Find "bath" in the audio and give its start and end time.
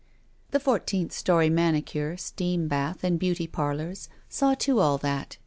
2.67-3.03